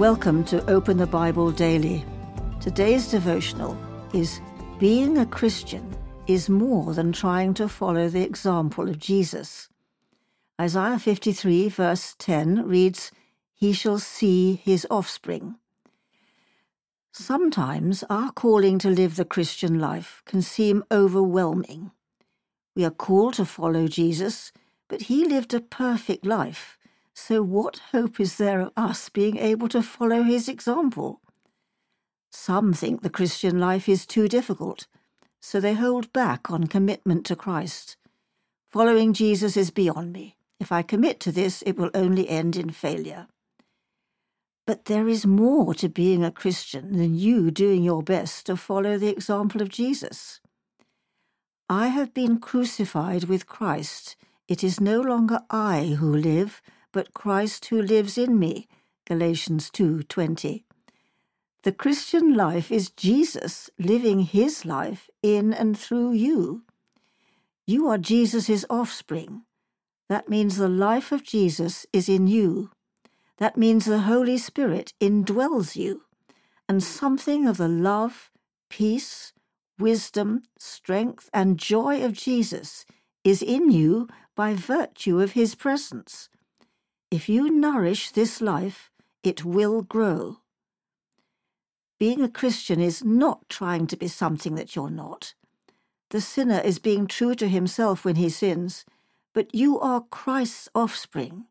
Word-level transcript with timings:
Welcome 0.00 0.44
to 0.44 0.64
Open 0.70 0.96
the 0.96 1.06
Bible 1.06 1.50
Daily. 1.50 2.06
Today's 2.58 3.10
devotional 3.10 3.76
is 4.14 4.40
Being 4.78 5.18
a 5.18 5.26
Christian 5.26 5.94
is 6.26 6.48
more 6.48 6.94
than 6.94 7.12
trying 7.12 7.52
to 7.52 7.68
follow 7.68 8.08
the 8.08 8.22
example 8.22 8.88
of 8.88 8.98
Jesus. 8.98 9.68
Isaiah 10.58 10.98
53, 10.98 11.68
verse 11.68 12.14
10 12.18 12.66
reads, 12.66 13.12
He 13.52 13.74
shall 13.74 13.98
see 13.98 14.54
his 14.54 14.86
offspring. 14.90 15.56
Sometimes 17.12 18.02
our 18.08 18.32
calling 18.32 18.78
to 18.78 18.88
live 18.88 19.16
the 19.16 19.26
Christian 19.26 19.78
life 19.78 20.22
can 20.24 20.40
seem 20.40 20.82
overwhelming. 20.90 21.90
We 22.74 22.86
are 22.86 22.90
called 22.90 23.34
to 23.34 23.44
follow 23.44 23.86
Jesus, 23.86 24.50
but 24.88 25.02
he 25.02 25.26
lived 25.26 25.52
a 25.52 25.60
perfect 25.60 26.24
life 26.24 26.78
so, 27.20 27.42
what 27.42 27.82
hope 27.92 28.18
is 28.18 28.38
there 28.38 28.60
of 28.60 28.72
us 28.78 29.10
being 29.10 29.36
able 29.36 29.68
to 29.68 29.82
follow 29.82 30.22
his 30.22 30.48
example? 30.48 31.20
Some 32.32 32.72
think 32.72 33.02
the 33.02 33.10
Christian 33.10 33.60
life 33.60 33.90
is 33.90 34.06
too 34.06 34.26
difficult, 34.26 34.86
so 35.38 35.60
they 35.60 35.74
hold 35.74 36.12
back 36.14 36.50
on 36.50 36.66
commitment 36.66 37.26
to 37.26 37.36
Christ. 37.36 37.98
Following 38.70 39.12
Jesus 39.12 39.54
is 39.56 39.70
beyond 39.70 40.14
me. 40.14 40.36
If 40.58 40.72
I 40.72 40.80
commit 40.82 41.20
to 41.20 41.30
this, 41.30 41.62
it 41.66 41.76
will 41.76 41.90
only 41.92 42.26
end 42.28 42.56
in 42.56 42.70
failure. 42.70 43.28
But 44.66 44.86
there 44.86 45.06
is 45.06 45.26
more 45.26 45.74
to 45.74 45.88
being 45.90 46.24
a 46.24 46.32
Christian 46.32 46.96
than 46.96 47.14
you 47.14 47.50
doing 47.50 47.82
your 47.82 48.02
best 48.02 48.46
to 48.46 48.56
follow 48.56 48.96
the 48.96 49.08
example 49.08 49.60
of 49.60 49.68
Jesus. 49.68 50.40
I 51.68 51.88
have 51.88 52.14
been 52.14 52.40
crucified 52.40 53.24
with 53.24 53.46
Christ. 53.46 54.16
It 54.48 54.64
is 54.64 54.80
no 54.80 55.00
longer 55.00 55.40
I 55.50 55.96
who 55.98 56.16
live, 56.16 56.62
but 56.92 57.14
Christ 57.14 57.66
who 57.66 57.80
lives 57.80 58.16
in 58.18 58.38
me. 58.38 58.66
Galatians 59.06 59.70
2:20. 59.70 60.64
The 61.62 61.72
Christian 61.72 62.32
life 62.34 62.72
is 62.72 62.90
Jesus 62.90 63.68
living 63.78 64.20
his 64.20 64.64
life 64.64 65.10
in 65.22 65.52
and 65.52 65.78
through 65.78 66.12
you. 66.12 66.64
You 67.66 67.86
are 67.88 67.98
Jesus' 67.98 68.64
offspring. 68.70 69.42
That 70.08 70.28
means 70.28 70.56
the 70.56 70.70
life 70.70 71.12
of 71.12 71.22
Jesus 71.22 71.86
is 71.92 72.08
in 72.08 72.26
you. 72.26 72.70
That 73.36 73.58
means 73.58 73.84
the 73.84 74.00
Holy 74.00 74.38
Spirit 74.38 74.94
indwells 75.00 75.76
you, 75.76 76.04
and 76.68 76.82
something 76.82 77.46
of 77.46 77.58
the 77.58 77.68
love, 77.68 78.30
peace, 78.70 79.32
wisdom, 79.78 80.42
strength, 80.58 81.28
and 81.32 81.58
joy 81.58 82.02
of 82.02 82.14
Jesus 82.14 82.86
is 83.22 83.42
in 83.42 83.70
you 83.70 84.08
by 84.34 84.54
virtue 84.54 85.20
of 85.20 85.32
his 85.32 85.54
presence. 85.54 86.29
If 87.10 87.28
you 87.28 87.50
nourish 87.50 88.12
this 88.12 88.40
life, 88.40 88.88
it 89.24 89.44
will 89.44 89.82
grow. 89.82 90.38
Being 91.98 92.22
a 92.22 92.28
Christian 92.28 92.80
is 92.80 93.04
not 93.04 93.48
trying 93.48 93.88
to 93.88 93.96
be 93.96 94.06
something 94.06 94.54
that 94.54 94.76
you're 94.76 94.90
not. 94.90 95.34
The 96.10 96.20
sinner 96.20 96.60
is 96.60 96.78
being 96.78 97.08
true 97.08 97.34
to 97.34 97.48
himself 97.48 98.04
when 98.04 98.14
he 98.14 98.28
sins, 98.28 98.84
but 99.34 99.52
you 99.52 99.80
are 99.80 100.06
Christ's 100.10 100.68
offspring, 100.72 101.46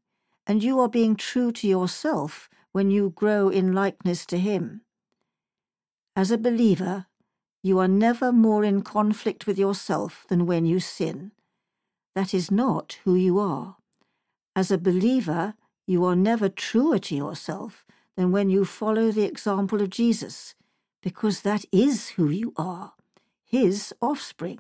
and 0.47 0.63
you 0.63 0.79
are 0.79 0.87
being 0.87 1.17
true 1.17 1.51
to 1.51 1.67
yourself 1.67 2.49
when 2.71 2.89
you 2.89 3.09
grow 3.09 3.49
in 3.49 3.73
likeness 3.73 4.25
to 4.27 4.39
him. 4.39 4.81
As 6.15 6.31
a 6.31 6.37
believer, 6.37 7.07
you 7.61 7.79
are 7.79 7.87
never 7.89 8.31
more 8.31 8.63
in 8.63 8.81
conflict 8.81 9.45
with 9.45 9.59
yourself 9.59 10.25
than 10.29 10.45
when 10.45 10.65
you 10.65 10.79
sin. 10.79 11.33
That 12.15 12.33
is 12.33 12.49
not 12.49 12.99
who 13.03 13.15
you 13.15 13.39
are. 13.39 13.75
As 14.55 14.71
a 14.71 14.77
believer, 14.77 15.53
you 15.85 16.03
are 16.05 16.15
never 16.15 16.49
truer 16.49 16.99
to 16.99 17.15
yourself 17.15 17.85
than 18.15 18.31
when 18.31 18.49
you 18.49 18.65
follow 18.65 19.11
the 19.11 19.23
example 19.23 19.81
of 19.81 19.89
Jesus, 19.89 20.55
because 21.01 21.41
that 21.41 21.65
is 21.71 22.09
who 22.09 22.29
you 22.29 22.53
are, 22.57 22.93
his 23.45 23.93
offspring. 24.01 24.59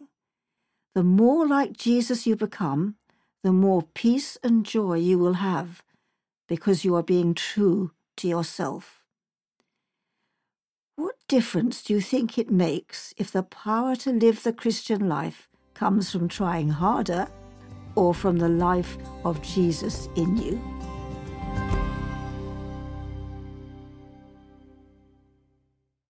The 0.95 1.03
more 1.03 1.47
like 1.47 1.77
Jesus 1.77 2.25
you 2.25 2.35
become, 2.35 2.95
the 3.43 3.53
more 3.53 3.83
peace 3.93 4.37
and 4.43 4.65
joy 4.65 4.95
you 4.95 5.17
will 5.17 5.33
have, 5.33 5.83
because 6.47 6.83
you 6.83 6.95
are 6.95 7.03
being 7.03 7.33
true 7.33 7.91
to 8.17 8.27
yourself. 8.27 9.03
What 10.95 11.15
difference 11.27 11.81
do 11.83 11.93
you 11.93 12.01
think 12.01 12.37
it 12.37 12.51
makes 12.51 13.13
if 13.17 13.31
the 13.31 13.43
power 13.43 13.95
to 13.97 14.11
live 14.11 14.43
the 14.43 14.51
Christian 14.51 15.07
life 15.07 15.47
comes 15.73 16.11
from 16.11 16.27
trying 16.27 16.69
harder 16.69 17.29
or 17.95 18.13
from 18.13 18.37
the 18.37 18.49
life 18.49 18.97
of 19.25 19.41
Jesus 19.41 20.09
in 20.15 20.37
you? 20.37 20.78